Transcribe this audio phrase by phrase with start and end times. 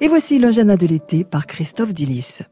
[0.00, 2.42] Et voici l'agenda de l'été par Christophe Dillis.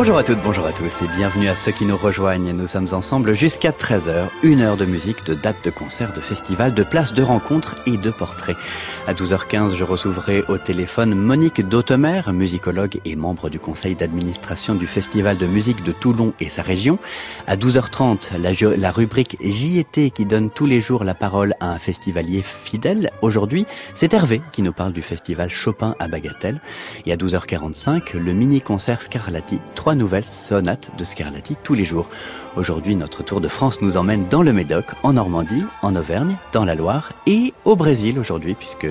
[0.00, 2.52] Bonjour à toutes, bonjour à tous et bienvenue à ceux qui nous rejoignent.
[2.54, 6.72] Nous sommes ensemble jusqu'à 13h, une heure de musique, de dates de concerts, de festivals,
[6.72, 8.56] de places de rencontres et de portraits.
[9.06, 14.86] À 12h15, je recevrai au téléphone Monique Dautemer, musicologue et membre du conseil d'administration du
[14.86, 16.98] Festival de musique de Toulon et sa région.
[17.46, 22.40] À 12h30, la, rubrique JET qui donne tous les jours la parole à un festivalier
[22.42, 23.10] fidèle.
[23.20, 26.62] Aujourd'hui, c'est Hervé qui nous parle du festival Chopin à Bagatelle.
[27.04, 29.58] Et à 12h45, le mini-concert Scarlatti
[29.94, 32.08] nouvelles sonates de Scarlatti tous les jours.
[32.56, 36.64] Aujourd'hui, notre tour de France nous emmène dans le Médoc, en Normandie, en Auvergne, dans
[36.64, 38.88] la Loire et au Brésil aujourd'hui, puisque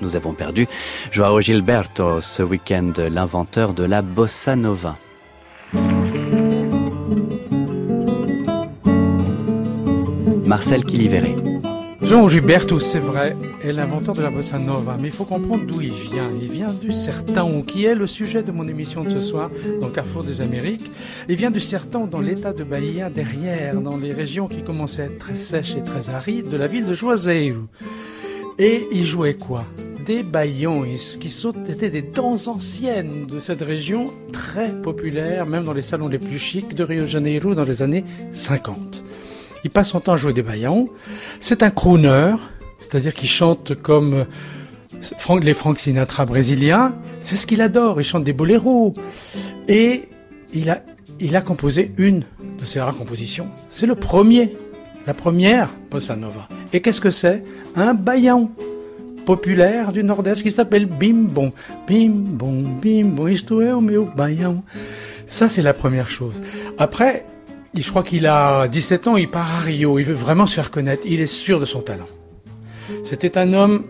[0.00, 0.66] nous avons perdu
[1.10, 4.96] Joao Gilberto ce week-end, l'inventeur de la bossa nova.
[10.44, 11.53] Marcel Kilivere.
[12.04, 15.80] Jean Gilberto, c'est vrai, est l'inventeur de la bossa nova, mais il faut comprendre d'où
[15.80, 16.30] il vient.
[16.40, 19.88] Il vient du sertan, qui est le sujet de mon émission de ce soir, dans
[19.88, 20.90] Carrefour des Amériques.
[21.30, 25.04] Il vient du sertan dans l'état de Bahia, derrière, dans les régions qui commençaient à
[25.06, 27.62] être très sèches et très arides, de la ville de Juazeiro.
[28.58, 29.64] Et il jouait quoi?
[30.04, 30.84] Des baillons,
[31.18, 31.34] qui
[31.70, 36.38] étaient des danses anciennes de cette région, très populaires, même dans les salons les plus
[36.38, 39.03] chics de Rio de Janeiro dans les années 50.
[39.64, 40.90] Il passe son temps à jouer des baillons.
[41.40, 42.34] C'est un crooner,
[42.78, 44.26] c'est-à-dire qu'il chante comme
[45.42, 46.94] les Frank Sinatra brésiliens.
[47.20, 48.00] C'est ce qu'il adore.
[48.00, 48.94] Il chante des boléros.
[49.66, 50.08] Et
[50.52, 50.82] il a,
[51.18, 52.24] il a composé une
[52.60, 53.48] de ses rares compositions.
[53.70, 54.56] C'est le premier,
[55.06, 56.46] la première bossa nova.
[56.72, 57.42] Et qu'est-ce que c'est?
[57.74, 58.50] Un baillon
[59.24, 61.50] populaire du Nord-Est qui s'appelle Bim Bom.
[61.88, 64.10] Bim Bom, Bim Bom, isto é o meu.
[65.26, 66.40] Ça, c'est la première chose.
[66.78, 67.24] Après,
[67.82, 70.70] je crois qu'il a 17 ans, il part à Rio, il veut vraiment se faire
[70.70, 72.08] connaître, il est sûr de son talent.
[73.02, 73.84] C'était un homme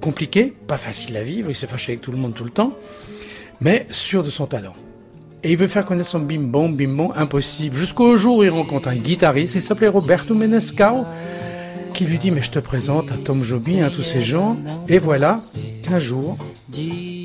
[0.00, 2.72] compliqué, pas facile à vivre, il s'est fâché avec tout le monde tout le temps,
[3.60, 4.74] mais sûr de son talent.
[5.44, 7.76] Et il veut faire connaître son bim bom, bim bom, impossible.
[7.76, 11.04] Jusqu'au jour où il rencontre un guitariste, il s'appelait Roberto Menescal,
[11.94, 14.56] qui lui dit, mais je te présente à Tom Jobim, à tous ces gens,
[14.88, 15.36] et voilà
[15.82, 16.36] qu'un jour,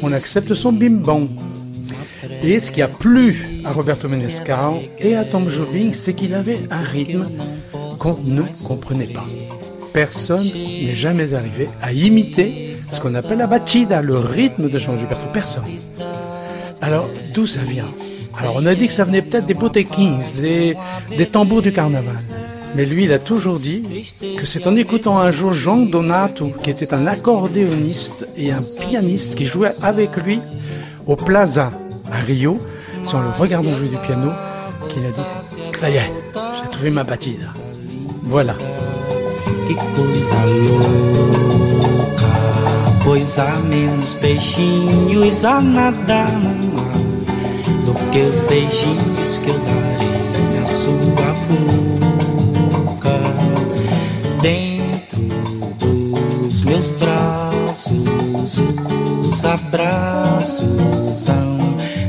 [0.01, 1.27] on accepte son bim bom.
[2.43, 6.61] Et ce qui a plu à Roberto Menescal et à Tom Jobim, c'est qu'il avait
[6.69, 7.25] un rythme
[7.99, 9.25] qu'on ne comprenait pas.
[9.93, 14.97] Personne n'est jamais arrivé à imiter ce qu'on appelle la batida, le rythme de Jean
[14.97, 15.27] Gilberto.
[15.31, 15.63] Personne.
[16.81, 17.91] Alors, d'où ça vient?
[18.39, 20.75] Alors, on a dit que ça venait peut-être des botequins, des,
[21.15, 22.15] des tambours du carnaval.
[22.75, 23.83] Mais lui, il a toujours dit
[24.35, 29.35] que c'est en écoutant un jour Jean Donato, qui était un accordéoniste et un pianiste
[29.35, 30.39] qui jouait avec lui
[31.05, 31.71] au Plaza
[32.11, 32.57] à Rio,
[33.03, 34.31] c'est en le regardant jouer du piano
[34.89, 35.21] qu'il a dit
[35.77, 36.11] Ça y est,
[36.61, 37.47] j'ai trouvé ma batida.
[38.23, 38.55] Voilà.
[39.67, 42.27] Que coisa louca,
[43.03, 46.97] pois há menos peixinhos a nadar no mar
[47.85, 53.19] do que os beijinhos que eu darei na sua boca.
[54.41, 55.21] Dentro
[56.41, 58.61] dos meus braços,
[59.21, 61.73] os abraços hão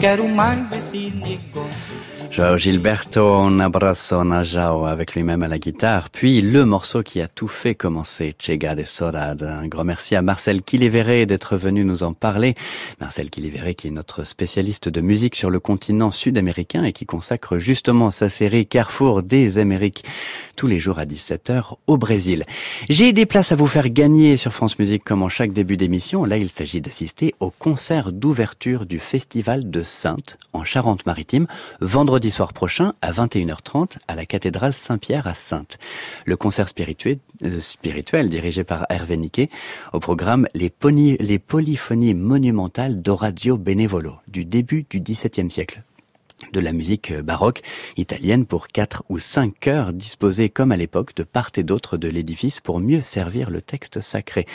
[0.00, 2.10] Quero mais esse negócio.
[2.30, 3.48] Joao Gilberto
[4.86, 8.84] avec lui-même à la guitare, puis le morceau qui a tout fait commencer, Chega de
[8.84, 9.42] Sorad.
[9.42, 12.54] Un grand merci à Marcel Kilivere d'être venu nous en parler.
[13.00, 17.58] Marcel Kilivere qui est notre spécialiste de musique sur le continent sud-américain et qui consacre
[17.58, 20.04] justement sa série Carrefour des Amériques
[20.60, 22.44] tous les jours à 17h au Brésil.
[22.90, 26.26] J'ai des places à vous faire gagner sur France Musique comme en chaque début d'émission.
[26.26, 31.46] Là, il s'agit d'assister au concert d'ouverture du Festival de Sainte en Charente-Maritime
[31.80, 35.78] vendredi soir prochain à 21h30 à la cathédrale Saint-Pierre à Sainte.
[36.26, 39.48] Le concert spirituel, euh, spirituel dirigé par Hervé Niquet
[39.94, 40.70] au programme les,
[41.20, 45.82] les polyphonies monumentales d'Orazio Benevolo du début du XVIIe siècle.
[46.52, 47.62] De la musique baroque
[47.96, 52.08] italienne pour quatre ou cinq chœurs disposés comme à l'époque de part et d'autre de
[52.08, 54.46] l'édifice pour mieux servir le texte sacré.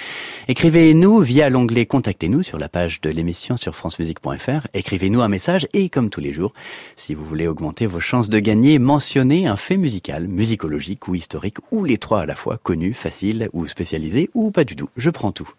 [0.48, 4.68] Écrivez-nous via l'onglet Contactez-nous sur la page de l'émission sur francemusique.fr.
[4.74, 6.54] Écrivez-nous un message et comme tous les jours,
[6.98, 11.58] si vous voulez augmenter vos chances de gagner, mentionnez un fait musical, musicologique ou historique
[11.72, 14.90] ou les trois à la fois, connu, facile ou spécialisé ou pas du tout.
[14.98, 15.50] Je prends tout.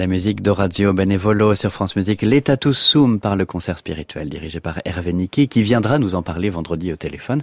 [0.00, 4.80] La musique d'Orazio Benevolo sur France Musique, l'Etatus Sum par le concert spirituel dirigé par
[4.86, 7.42] Hervé Nicky qui viendra nous en parler vendredi au téléphone.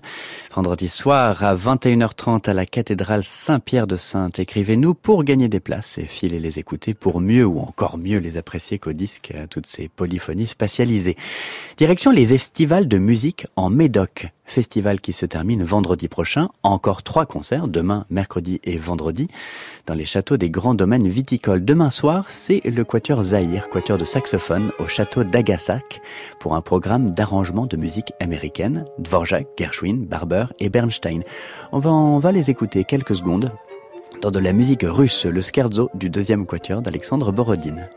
[0.55, 4.39] Vendredi soir à 21h30 à la cathédrale Saint-Pierre de Sainte.
[4.39, 8.39] Écrivez-nous pour gagner des places et filez les écouter pour mieux ou encore mieux les
[8.39, 11.15] apprécier qu'au disque, toutes ces polyphonies spatialisées.
[11.77, 14.31] Direction les estivales de musique en Médoc.
[14.47, 16.47] Festival qui se termine vendredi prochain.
[16.63, 19.27] Encore trois concerts, demain, mercredi et vendredi,
[19.85, 21.65] dans les châteaux des grands domaines viticoles.
[21.65, 26.01] Demain soir, c'est le Quatuor Zahir, Quatuor de saxophone au château d'Agassac,
[26.39, 31.23] pour un programme d'arrangement de musique américaine, Dvorak, Gershwin, Barber et Bernstein.
[31.73, 33.51] On va, on va les écouter quelques secondes
[34.21, 37.87] dans de la musique russe, le scherzo du deuxième Quatuor d'Alexandre Borodine.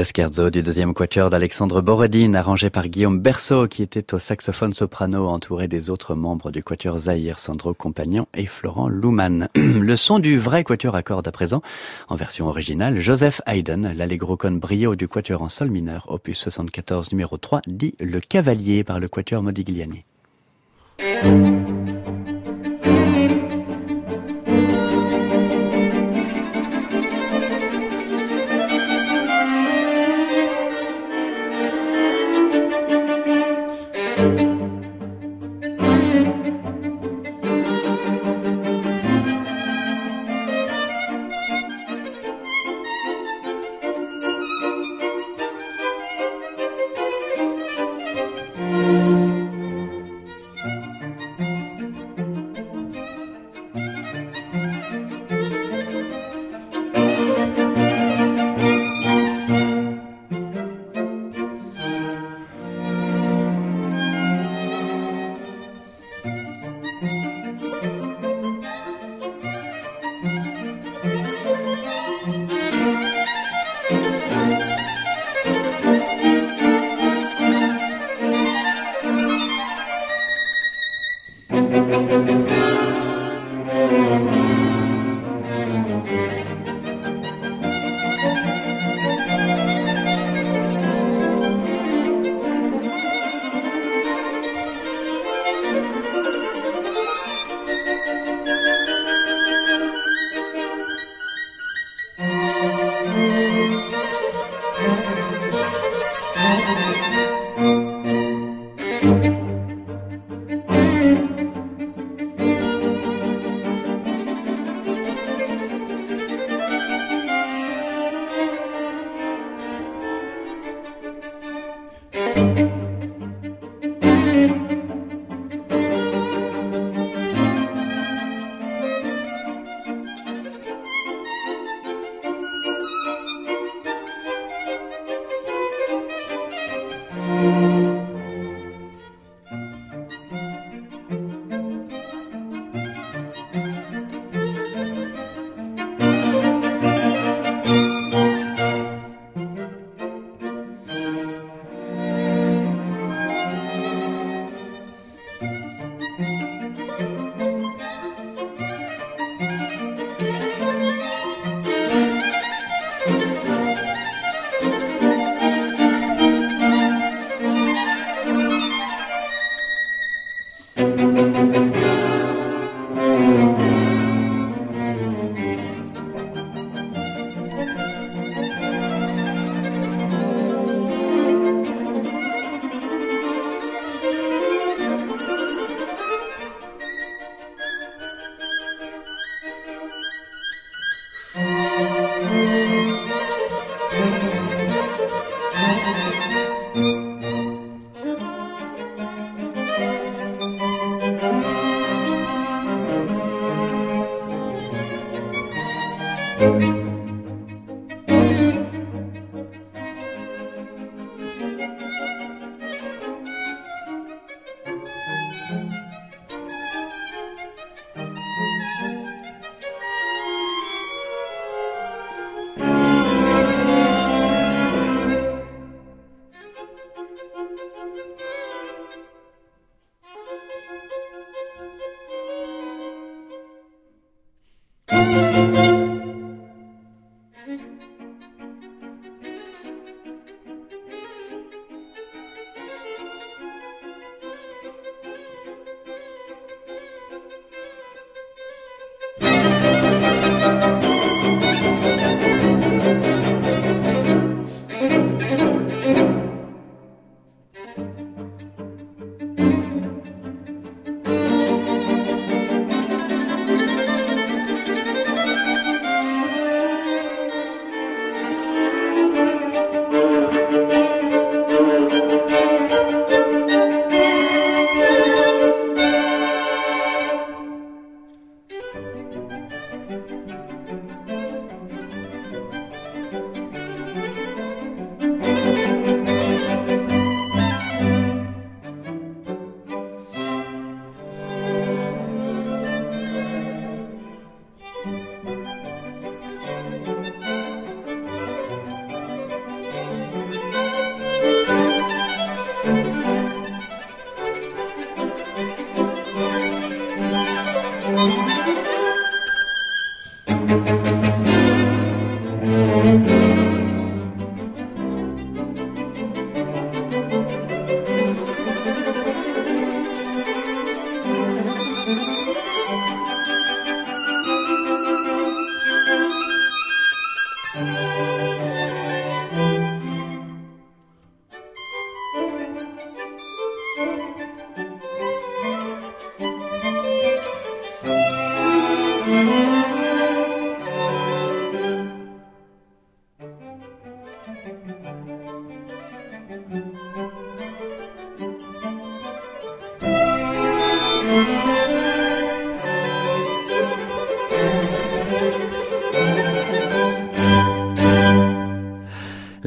[0.00, 5.28] Le du deuxième quatuor d'Alexandre Borodine, arrangé par Guillaume Berceau, qui était au saxophone soprano,
[5.28, 9.48] entouré des autres membres du quatuor Zahir, Sandro Compagnon et Florent Louman.
[9.54, 11.60] Le son du vrai quatuor à cordes à présent,
[12.08, 17.12] en version originale, Joseph Haydn, l'allegro con brio du quatuor en sol mineur, opus 74
[17.12, 20.06] numéro 3, dit le cavalier par le quatuor Modigliani.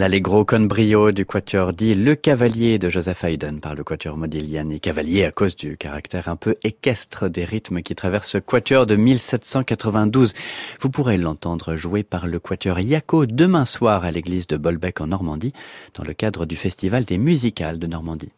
[0.03, 4.81] L'Allegro con brio du quatuor dit Le Cavalier de Joseph Haydn par le quatuor Modigliani.
[4.81, 8.97] Cavalier à cause du caractère un peu équestre des rythmes qui traversent ce quatuor de
[8.97, 10.33] 1792.
[10.81, 15.07] Vous pourrez l'entendre jouer par le quatuor Iaco demain soir à l'église de Bolbec en
[15.07, 15.53] Normandie
[15.93, 18.33] dans le cadre du Festival des musicales de Normandie.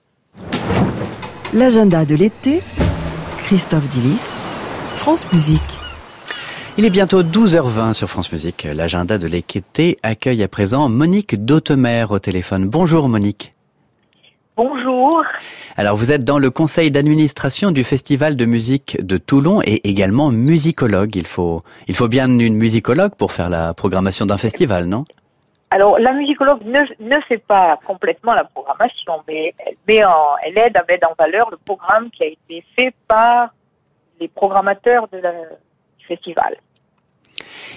[1.52, 2.62] L'agenda de l'été,
[3.40, 4.36] Christophe Dillis,
[4.98, 5.75] France Musique.
[6.78, 8.68] Il est bientôt 12h20 sur France Musique.
[8.70, 12.68] L'agenda de l'équité accueille à présent Monique Dautemer au téléphone.
[12.68, 13.54] Bonjour Monique.
[14.58, 15.24] Bonjour.
[15.78, 20.32] Alors vous êtes dans le conseil d'administration du Festival de musique de Toulon et également
[20.32, 21.16] musicologue.
[21.16, 25.06] Il faut, il faut bien une musicologue pour faire la programmation d'un festival, non?
[25.72, 30.58] Alors la musicologue ne, ne fait pas complètement la programmation, mais elle, met en, elle
[30.58, 33.54] aide à mettre en valeur le programme qui a été fait par
[34.20, 36.58] les programmateurs de la, du festival.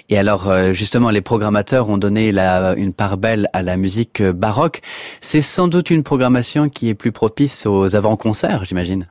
[0.09, 4.81] Et alors, euh, justement, les programmateurs ont donné une part belle à la musique baroque.
[5.21, 9.07] C'est sans doute une programmation qui est plus propice aux avant-concerts, j'imagine.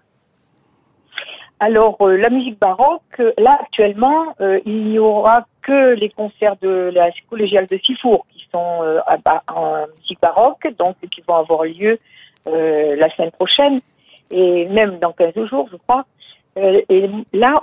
[1.60, 6.56] Alors, euh, la musique baroque, euh, là, actuellement, euh, il n'y aura que les concerts
[6.62, 9.00] de la collégiale de Sifour qui sont euh,
[9.48, 11.98] en musique baroque, donc qui vont avoir lieu
[12.46, 13.80] euh, la semaine prochaine,
[14.30, 16.04] et même dans 15 jours, je crois.
[16.58, 17.54] Euh, et là,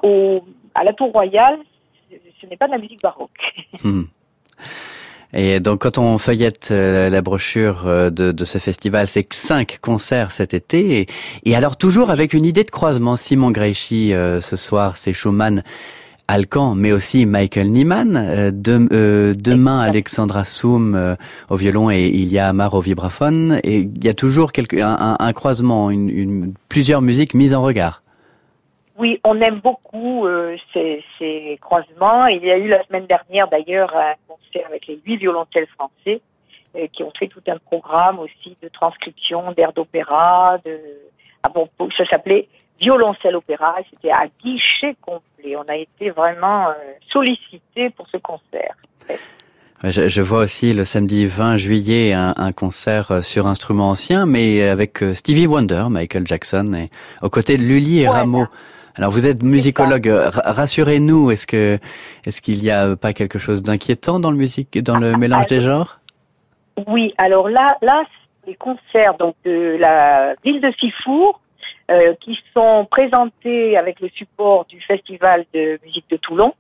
[0.74, 1.58] à la Tour Royale,
[2.46, 3.32] ce- n'est pas de la musique baroque.
[3.84, 4.04] Hmm.
[5.34, 9.36] Et donc, quand on feuillette euh, la brochure euh, de, de ce festival, c'est que
[9.36, 11.02] cinq concerts cet été.
[11.02, 11.08] Et,
[11.44, 13.18] et alors, toujours avec une idée de croisement.
[13.18, 15.62] Simon Greichi, euh, ce soir, c'est Schumann,
[16.30, 18.16] Alcan, mais aussi Michael Nyman.
[18.16, 21.18] Euh, de- euh, demain, Alexandra Soum
[21.50, 23.60] au violon et Ilya Amar au vibraphone.
[23.66, 27.54] Et il y a toujours quelque, un, un- un croisement, une, une- plusieurs musiques mises
[27.54, 28.04] en regard.
[28.98, 32.28] Oui, on aime beaucoup euh, ces, ces croisements.
[32.28, 36.22] Il y a eu la semaine dernière d'ailleurs un concert avec les huit violoncelles français
[36.76, 40.58] euh, qui ont fait tout un programme aussi de transcription d'airs d'opéra.
[40.64, 40.80] De...
[41.44, 42.48] Ah bon, ça s'appelait
[42.80, 43.76] Violoncelle Opéra.
[43.80, 45.56] et C'était à guichet complet.
[45.58, 46.74] On a été vraiment euh,
[47.12, 48.76] sollicités pour ce concert.
[49.10, 53.90] Ouais, Je, je vois aussi le samedi 20 juillet un, un concert euh, sur instruments
[53.90, 56.90] anciens, mais avec euh, Stevie Wonder, Michael Jackson, et
[57.22, 58.08] aux côtés de Lully et.
[58.08, 58.46] Rameau.
[58.98, 61.80] Alors vous êtes musicologue, rassurez-nous, est-ce que
[62.26, 65.60] est-ce qu'il n'y a pas quelque chose d'inquiétant dans le musique, dans le mélange des
[65.60, 66.00] genres?
[66.88, 68.04] Oui, alors là, là,
[68.48, 71.42] les concerts de la ville de Sifour
[71.92, 76.54] euh, qui sont présentés avec le support du Festival de musique de Toulon,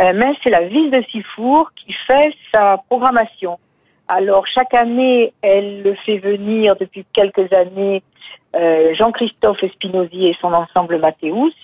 [0.00, 3.58] euh, mais c'est la ville de Sifour qui fait sa programmation.
[4.08, 8.02] Alors chaque année, elle le fait venir depuis quelques années
[8.54, 11.54] euh, Jean-Christophe Espinosi et son ensemble Mathéus.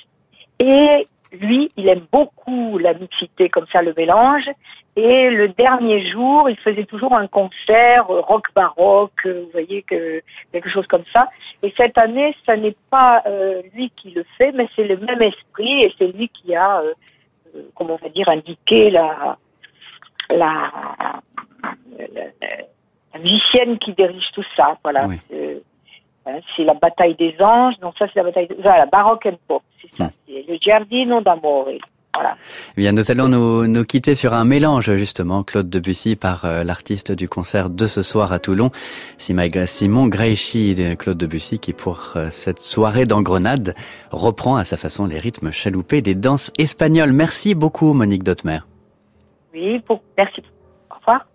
[0.59, 4.49] Et lui, il aime beaucoup la mixité, comme ça, le mélange.
[4.97, 10.71] Et le dernier jour, il faisait toujours un concert rock baroque, vous voyez, que, quelque
[10.71, 11.29] chose comme ça.
[11.63, 15.23] Et cette année, ce n'est pas euh, lui qui le fait, mais c'est le même
[15.23, 16.95] esprit et c'est lui qui a, euh,
[17.55, 19.37] euh, comment on va dire, indiqué la,
[20.31, 20.73] la,
[22.15, 24.79] la, musicienne qui dirige tout ça.
[24.83, 25.09] Voilà.
[26.29, 27.79] Hein, c'est la bataille des anges.
[27.81, 28.57] Donc ça, c'est la bataille, de...
[28.63, 29.63] voilà, baroque and pop.
[29.81, 30.05] C'est ça.
[30.05, 30.11] Hmm.
[30.27, 31.69] C'est le Giardino d'Amore.
[32.15, 32.37] Voilà.
[32.77, 36.65] Eh bien, nous allons nous, nous, quitter sur un mélange, justement, Claude Debussy, par euh,
[36.65, 38.71] l'artiste du concert de ce soir à Toulon,
[39.19, 43.75] Simon Greichi de Claude Debussy, qui, pour euh, cette soirée d'engrenade,
[44.11, 47.13] reprend à sa façon les rythmes chaloupés des danses espagnoles.
[47.13, 48.61] Merci beaucoup, Monique Dotmer.
[49.55, 50.03] Oui, pour...
[50.17, 50.43] merci.
[50.91, 51.27] Au revoir.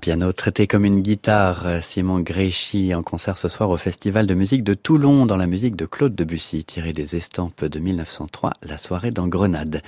[0.00, 4.64] Piano traité comme une guitare, Simon Gréchy en concert ce soir au Festival de musique
[4.64, 9.10] de Toulon dans la musique de Claude Debussy, tiré des estampes de 1903, la soirée
[9.10, 9.82] dans Grenade.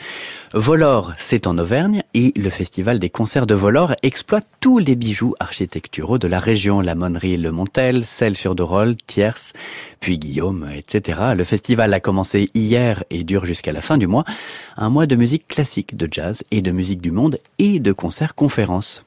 [0.52, 5.34] Volor, c'est en Auvergne et le Festival des concerts de Volor exploite tous les bijoux
[5.40, 9.54] architecturaux de la région, la Monnerie Le Montel, Celle-sur-Dorol, Thiers,
[10.00, 11.20] puis Guillaume, etc.
[11.34, 14.24] Le festival a commencé hier et dure jusqu'à la fin du mois.
[14.76, 18.34] Un mois de musique classique, de jazz et de musique du monde et de concerts
[18.34, 19.04] conférences.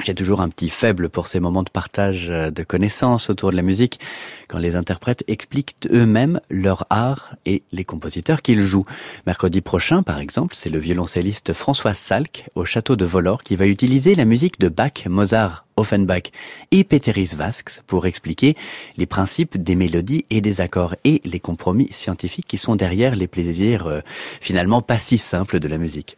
[0.00, 3.56] J'ai toujours un petit faible pour ces moments de partage euh, de connaissances autour de
[3.56, 4.00] la musique,
[4.48, 8.86] quand les interprètes expliquent eux-mêmes leur art et les compositeurs qu'ils jouent.
[9.26, 13.66] Mercredi prochain, par exemple, c'est le violoncelliste François Salk au château de Volor qui va
[13.66, 16.32] utiliser la musique de Bach, Mozart, Offenbach
[16.70, 18.56] et Peteris Vasks pour expliquer
[18.96, 23.28] les principes des mélodies et des accords et les compromis scientifiques qui sont derrière les
[23.28, 24.00] plaisirs euh,
[24.40, 26.16] finalement pas si simples de la musique.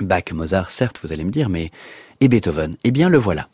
[0.00, 1.70] Bach, Mozart, certes, vous allez me dire, mais
[2.24, 2.74] et Beethoven.
[2.84, 3.48] Eh bien, le voilà.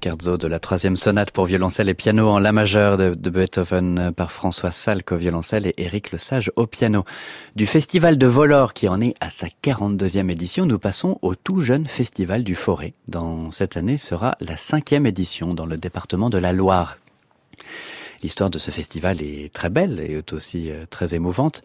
[0.00, 4.72] De la troisième sonate pour violoncelle et piano en la majeur de, Beethoven par François
[4.72, 7.04] Salk au violoncelle et Éric Le Sage au piano.
[7.54, 11.60] Du festival de Volor qui en est à sa 42e édition, nous passons au tout
[11.60, 12.94] jeune festival du Forêt.
[13.06, 16.98] Dans cette année sera la cinquième édition dans le département de la Loire.
[18.22, 21.62] L'histoire de ce festival est très belle et aussi euh, très émouvante.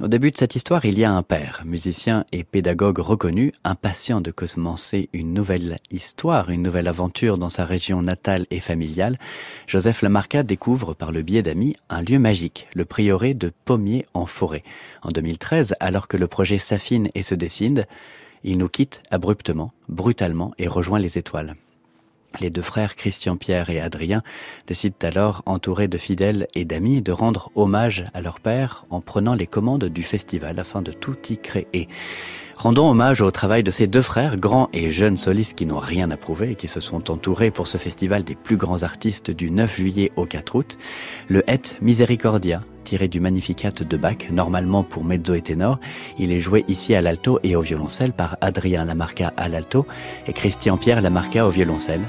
[0.00, 4.20] Au début de cette histoire, il y a un père, musicien et pédagogue reconnu, impatient
[4.20, 9.18] de commencer une nouvelle histoire, une nouvelle aventure dans sa région natale et familiale.
[9.66, 14.26] Joseph Lamarca découvre par le biais d'amis un lieu magique, le prieuré de Pommier en
[14.26, 14.62] forêt.
[15.02, 17.88] En 2013, alors que le projet s'affine et se décide,
[18.44, 21.56] il nous quitte abruptement, brutalement et rejoint les étoiles.
[22.40, 24.22] Les deux frères Christian-Pierre et Adrien
[24.66, 29.34] décident alors, entourés de fidèles et d'amis, de rendre hommage à leur père en prenant
[29.34, 31.88] les commandes du festival afin de tout y créer.
[32.56, 36.10] Rendons hommage au travail de ces deux frères, grands et jeunes solistes qui n'ont rien
[36.10, 39.50] à prouver et qui se sont entourés pour ce festival des plus grands artistes du
[39.50, 40.78] 9 juillet au 4 août.
[41.28, 45.78] Le Et Misericordia, tiré du Magnificat de Bach, normalement pour mezzo et ténor.
[46.18, 49.86] Il est joué ici à l'alto et au violoncelle par Adrien Lamarca à l'alto
[50.26, 52.02] et Christian Pierre Lamarca au violoncelle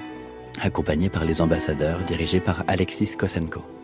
[0.61, 3.78] accompagné par les ambassadeurs dirigés par Alexis Kosenko.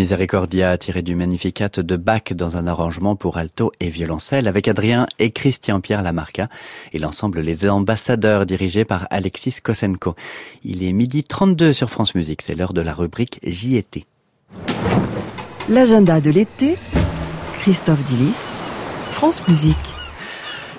[0.00, 4.66] Et Misericordia tiré du Magnificat de Bach dans un arrangement pour alto et violoncelle avec
[4.66, 6.48] Adrien et Christian-Pierre Lamarca
[6.94, 10.14] et l'ensemble Les Ambassadeurs dirigés par Alexis Kosenko.
[10.64, 13.84] Il est midi 32 sur France Musique, c'est l'heure de la rubrique J'y
[15.68, 16.76] L'agenda de l'été,
[17.58, 18.48] Christophe Dillis,
[19.10, 19.99] France Musique.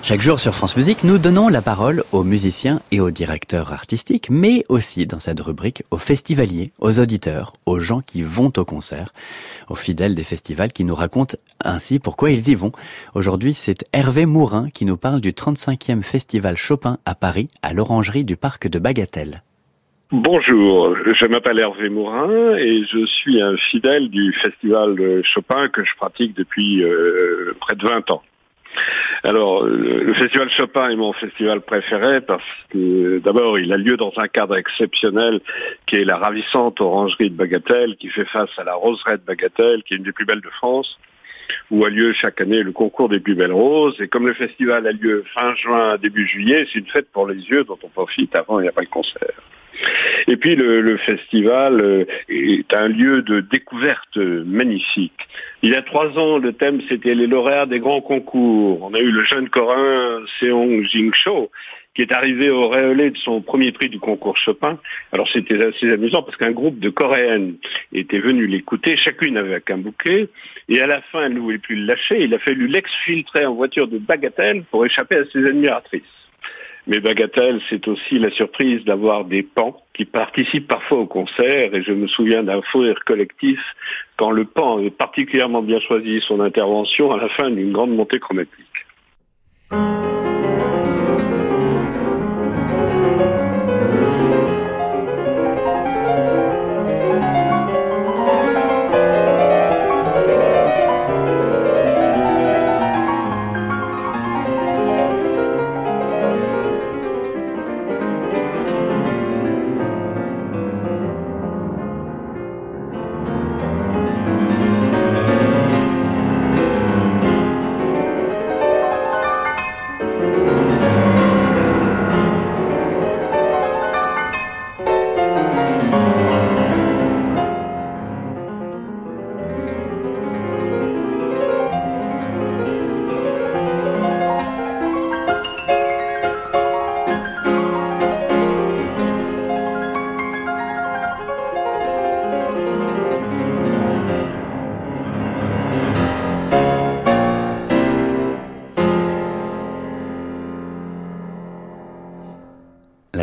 [0.04, 4.30] Chaque jour sur France Musique, nous donnons la parole aux musiciens et aux directeurs artistiques,
[4.30, 9.12] mais aussi dans cette rubrique aux festivaliers, aux auditeurs, aux gens qui vont au concert,
[9.68, 12.72] aux fidèles des festivals qui nous racontent ainsi pourquoi ils y vont.
[13.14, 18.24] Aujourd'hui, c'est Hervé Mourin qui nous parle du 35e festival Chopin à Paris, à l'orangerie
[18.24, 19.44] du parc de Bagatelle.
[20.10, 25.94] Bonjour, je m'appelle Hervé Mourin et je suis un fidèle du festival Chopin que je
[25.94, 28.22] pratique depuis euh, près de 20 ans.
[29.24, 34.12] Alors, le Festival Chopin est mon festival préféré parce que d'abord, il a lieu dans
[34.16, 35.40] un cadre exceptionnel
[35.86, 39.82] qui est la ravissante orangerie de Bagatelle qui fait face à la roseraie de Bagatelle
[39.84, 40.98] qui est une des plus belles de France
[41.70, 44.00] où a lieu chaque année le concours des plus belles roses.
[44.00, 47.36] Et comme le festival a lieu fin juin, début juillet, c'est une fête pour les
[47.36, 49.42] yeux dont on profite avant et après le concert.
[50.28, 55.28] Et puis le, festival euh, est un lieu de découverte magnifique.
[55.62, 58.82] Il y a trois ans, le thème c'était les lauréats des grands concours.
[58.82, 61.50] On a eu le jeune coréen Seong Jing Cho
[61.94, 64.78] qui est arrivé au réolé de son premier prix du concours Chopin.
[65.12, 67.56] Alors c'était assez amusant parce qu'un groupe de coréennes
[67.92, 70.28] était venu l'écouter, chacune avec un bouquet,
[70.68, 73.54] et à la fin elle ne voulait plus le lâcher, il a fallu l'exfiltrer en
[73.54, 76.21] voiture de bagatelle pour échapper à ses admiratrices.
[76.86, 81.74] Mais Bagatelle, c'est aussi la surprise d'avoir des pans qui participent parfois au concert.
[81.74, 83.60] Et je me souviens d'un faux rire collectif
[84.16, 88.18] quand le pan avait particulièrement bien choisi son intervention à la fin d'une grande montée
[88.18, 88.66] chromatique.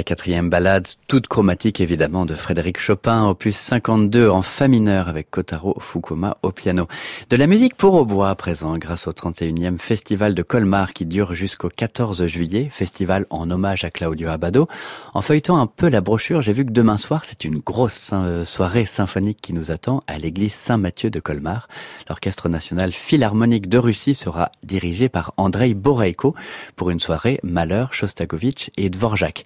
[0.09, 5.77] Quatrième ballade, toute chromatique évidemment, de Frédéric Chopin, opus 52 en fa mineur avec Kotaro
[5.79, 6.87] Fukuma au piano.
[7.29, 11.05] De la musique pour au bois à présent, grâce au 31e festival de Colmar qui
[11.05, 14.67] dure jusqu'au 14 juillet, festival en hommage à Claudio Abbado.
[15.13, 18.45] En feuilletant un peu la brochure, j'ai vu que demain soir, c'est une grosse euh,
[18.45, 21.67] soirée symphonique qui nous attend à l'église Saint-Mathieu de Colmar.
[22.09, 26.33] L'Orchestre national philharmonique de Russie sera dirigé par Andrei Boreiko
[26.75, 29.45] pour une soirée Malheur, Shostakovich et Dvorak.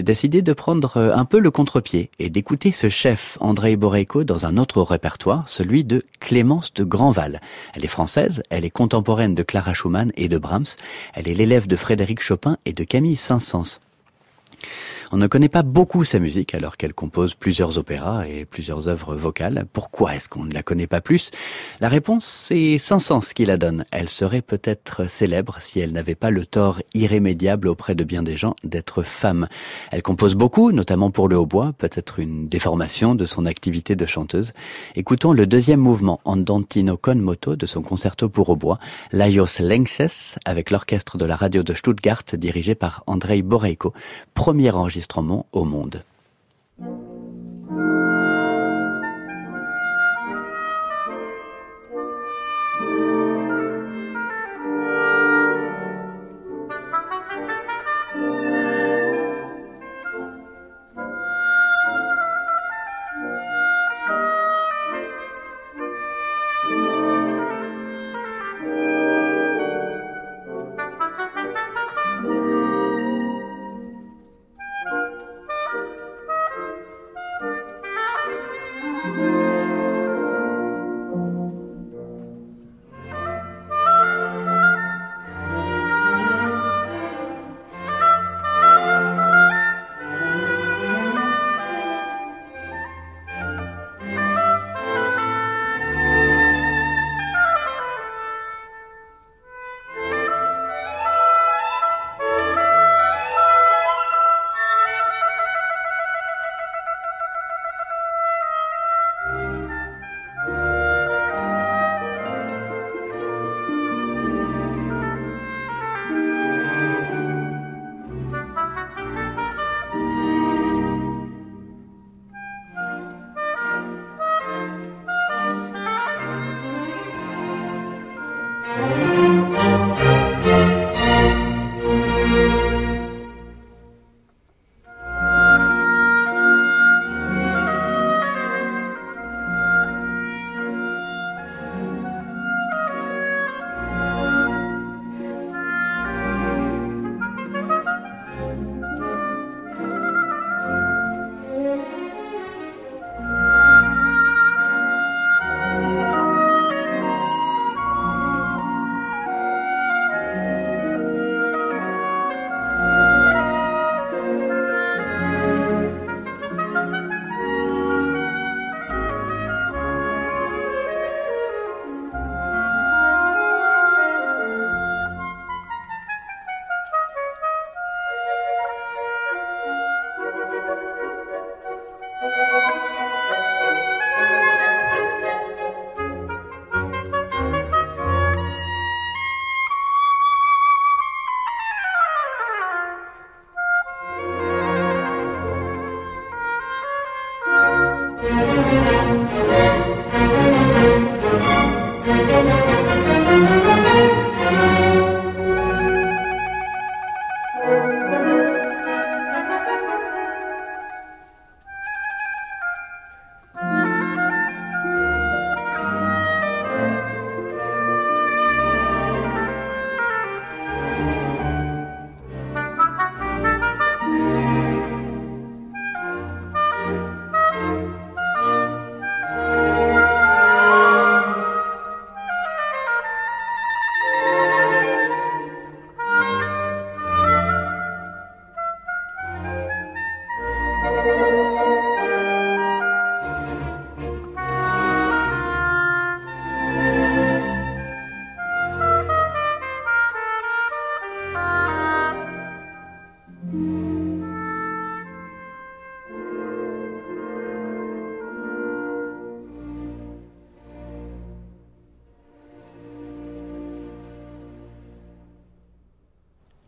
[0.00, 4.24] J'ai décidé de prendre euh, un peu le contre-pied et d'écouter ce chef Andrei Boreiko
[4.24, 7.38] dans un autre répertoire, celui de Clémence de Grandval.
[7.74, 10.64] Elle est française, elle est contemporaine de Clara Schumann et de Brahms,
[11.12, 13.78] elle est l'élève de Frédéric Chopin et de Camille Saint-Saëns.
[15.12, 19.16] On ne connaît pas beaucoup sa musique alors qu'elle compose plusieurs opéras et plusieurs œuvres
[19.16, 19.66] vocales.
[19.72, 21.32] Pourquoi est-ce qu'on ne la connaît pas plus?
[21.80, 23.84] La réponse, c'est Saint-Saëns qui la donne.
[23.90, 28.36] Elle serait peut-être célèbre si elle n'avait pas le tort irrémédiable auprès de bien des
[28.36, 29.48] gens d'être femme.
[29.90, 34.52] Elle compose beaucoup, notamment pour le hautbois, peut-être une déformation de son activité de chanteuse.
[34.94, 38.78] Écoutons le deuxième mouvement Andantino con moto de son concerto pour hautbois,
[39.10, 43.92] Laios Lenxes, avec l'orchestre de la radio de Stuttgart dirigé par Andrei Boreiko,
[44.34, 44.99] premier enregistrement
[45.52, 46.02] au monde.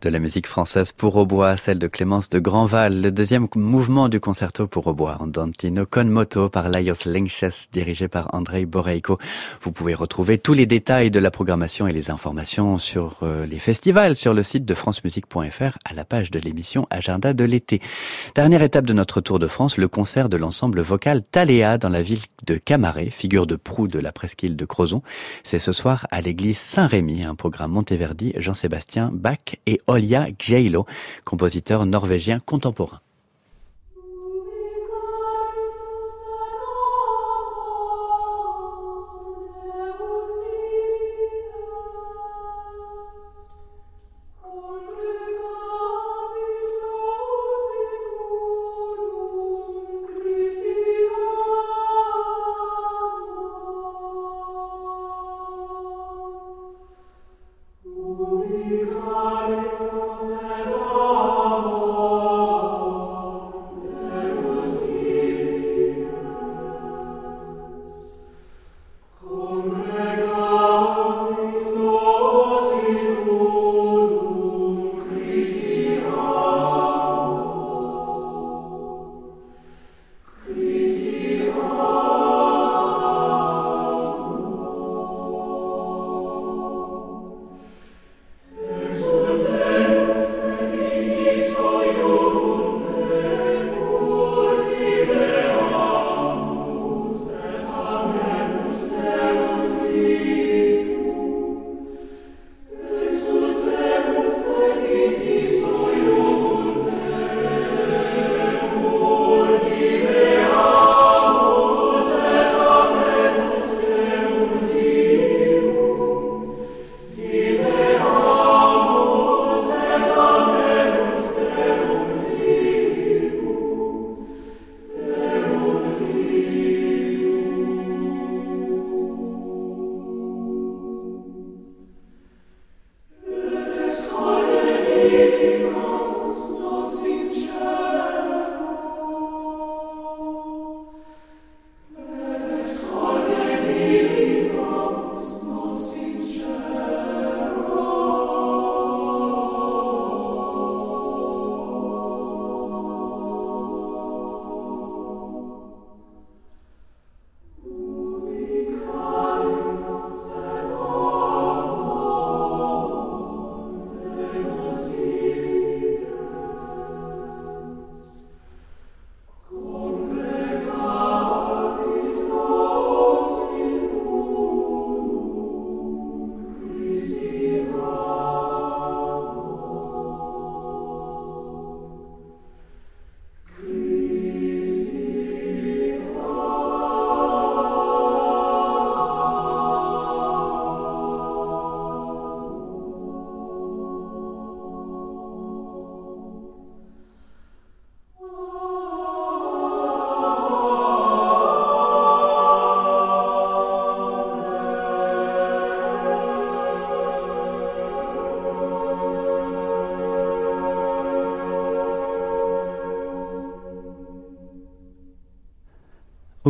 [0.03, 4.19] De la musique française pour hautbois, celle de Clémence de Grandval, le deuxième mouvement du
[4.19, 9.17] concerto pour hautbois, Andantino con moto par Laios Lengches, dirigé par Andrei Boreiko.
[9.61, 13.59] Vous pouvez retrouver tous les détails de la programmation et les informations sur euh, les
[13.59, 17.81] festivals sur le site de francemusique.fr à la page de l'émission Agenda de l'été.
[18.35, 22.01] Dernière étape de notre tour de France, le concert de l'ensemble vocal Taléa dans la
[22.01, 25.01] ville de Camaret, figure de proue de la presqu'île de Crozon.
[25.43, 30.87] C'est ce soir à l'église Saint-Rémy, un programme Monteverdi, Jean-Sébastien Bach et Olja Gjeilo,
[31.23, 32.99] compositeur norvégien contemporain.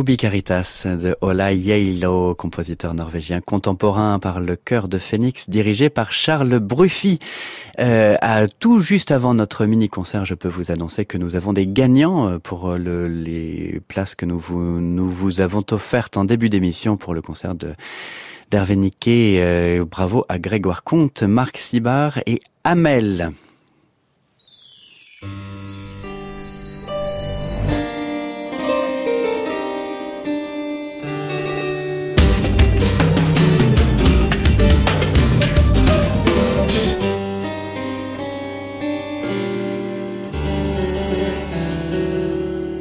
[0.04, 6.12] Ubi Caritas de Ola Yeilo, compositeur norvégien contemporain par le chœur de Phoenix, dirigé par
[6.12, 7.18] Charles Bruffy.
[7.80, 11.66] Euh, à tout juste avant notre mini-concert, je peux vous annoncer que nous avons des
[11.66, 16.50] gagnants euh, pour le, les places que nous vous, nous vous avons offertes en début
[16.50, 17.72] d'émission pour le concert de
[18.50, 19.36] d'Hervé Niquet.
[19.38, 23.32] Euh, bravo à Grégoire Comte, Marc Sibard et Amel.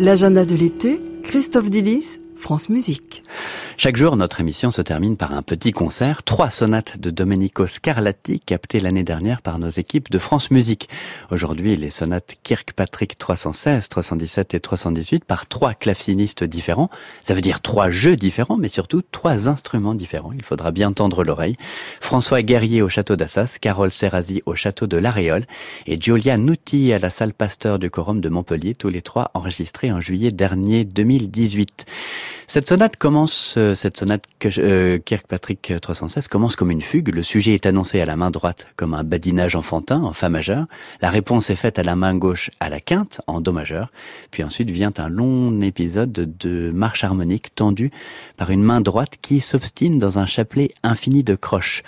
[0.03, 3.22] L'agenda de l'été, Christophe Dillis, France Musique.
[3.75, 8.39] Chaque jour, notre émission se termine par un petit concert, trois sonates de Domenico Scarlatti
[8.39, 10.89] captées l'année dernière par nos équipes de France Musique.
[11.31, 16.91] Aujourd'hui, les sonates Kirkpatrick 316, 317 et 318 par trois clavecistes différents.
[17.23, 20.33] Ça veut dire trois jeux différents, mais surtout trois instruments différents.
[20.33, 21.57] Il faudra bien tendre l'oreille.
[21.99, 25.45] François Guerrier au château d'Assas, Carole Serrazi au château de l'Aréole
[25.87, 29.91] et Giulia Nutti à la salle Pasteur du Quorum de Montpellier, tous les trois enregistrés
[29.91, 31.85] en juillet dernier 2018.
[32.53, 34.25] Cette sonate commence, euh, cette sonate
[34.59, 37.09] euh, Kirkpatrick 316 commence comme une fugue.
[37.09, 40.67] Le sujet est annoncé à la main droite comme un badinage enfantin en fa majeur.
[41.01, 43.91] La réponse est faite à la main gauche à la quinte en do majeur.
[44.29, 47.89] Puis ensuite vient un long épisode de marche harmonique tendue
[48.37, 51.81] par une main droite qui s'obstine dans un chapelet infini de croches.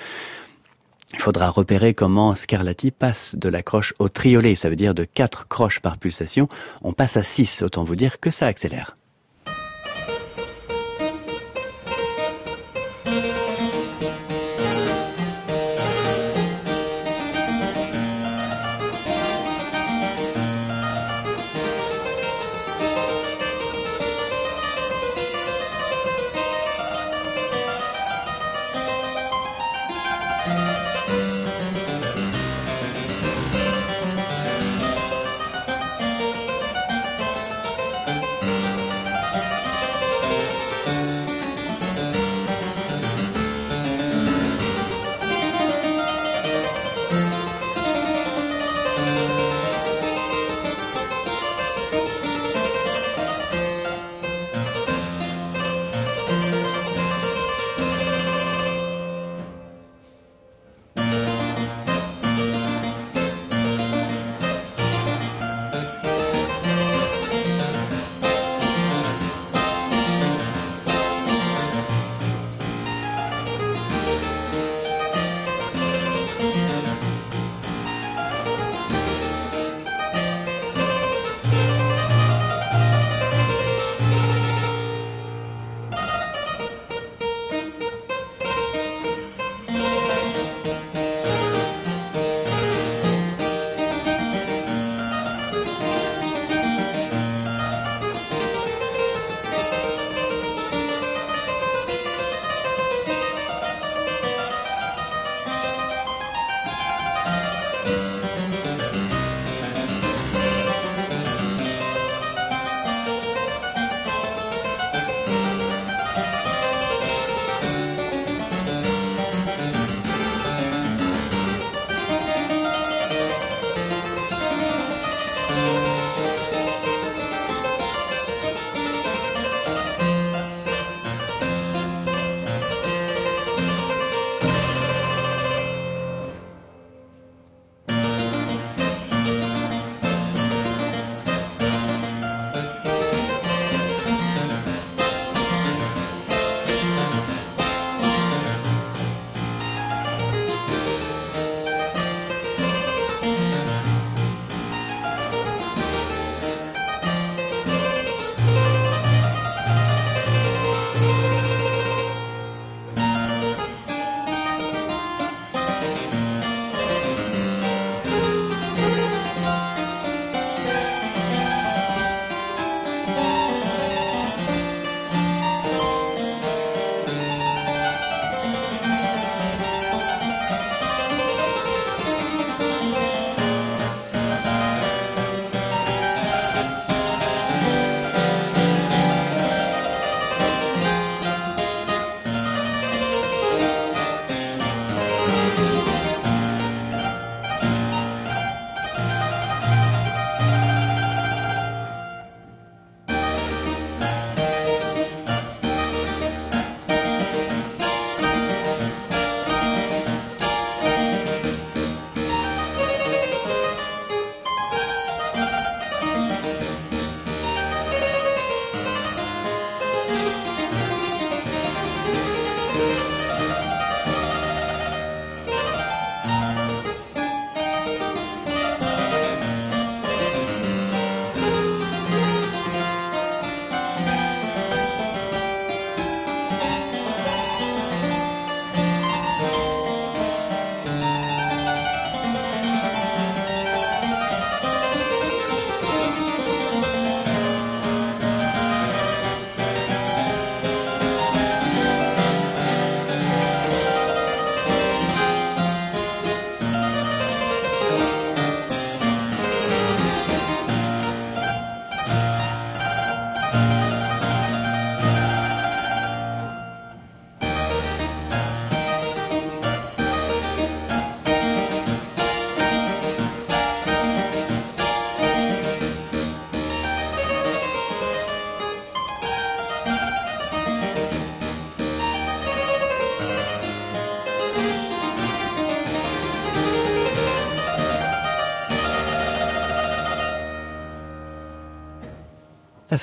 [1.13, 5.03] Il faudra repérer comment Scarlatti passe de la croche au triolet, ça veut dire de
[5.03, 6.49] 4 croches par pulsation,
[6.82, 8.95] on passe à 6, autant vous dire que ça accélère.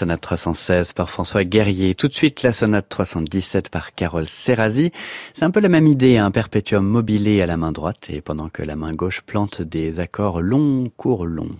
[0.03, 1.94] Sonate 316 par François Guerrier.
[1.94, 4.90] Tout de suite, la sonate 317 par Carole Serrazi.
[5.32, 8.48] C'est un peu la même idée, un perpétuum mobilé à la main droite et pendant
[8.48, 11.55] que la main gauche plante des accords longs, courts, longs.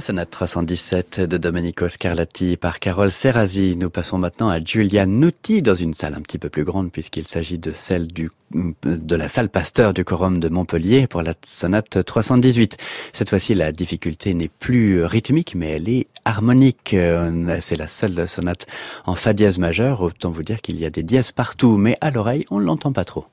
[0.00, 3.76] La sonate 317 de Domenico Scarlatti par Carole Serrazi.
[3.76, 7.28] Nous passons maintenant à Giulia Nutti dans une salle un petit peu plus grande puisqu'il
[7.28, 12.02] s'agit de celle du, de la salle Pasteur du Quorum de Montpellier pour la sonate
[12.02, 12.78] 318.
[13.12, 16.96] Cette fois-ci, la difficulté n'est plus rythmique mais elle est harmonique.
[17.60, 18.66] C'est la seule sonate
[19.04, 20.00] en fa dièse majeur.
[20.00, 23.04] Autant vous dire qu'il y a des dièses partout mais à l'oreille, on l'entend pas
[23.04, 23.26] trop.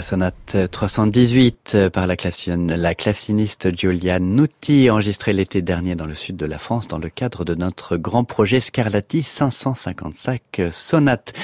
[0.00, 2.16] La sonate 318 par la,
[2.56, 7.10] la classiniste Giulia Nutti, enregistrée l'été dernier dans le sud de la France dans le
[7.10, 10.40] cadre de notre grand projet Scarlatti 555
[10.70, 11.34] sonates.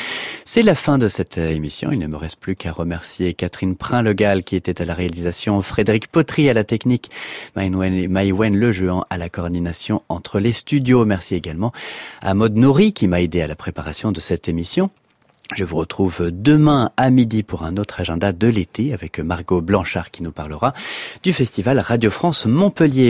[0.46, 1.90] C'est la fin de cette émission.
[1.92, 6.08] Il ne me reste plus qu'à remercier Catherine Prin-Legal qui était à la réalisation, Frédéric
[6.08, 7.10] Potry à la technique,
[7.56, 11.04] Maïwen Lejean à la coordination entre les studios.
[11.04, 11.72] Merci également
[12.22, 14.90] à Maud Nourri qui m'a aidé à la préparation de cette émission.
[15.54, 20.10] Je vous retrouve demain à midi pour un autre agenda de l'été avec Margot Blanchard
[20.10, 20.74] qui nous parlera
[21.22, 23.04] du festival Radio France Montpellier.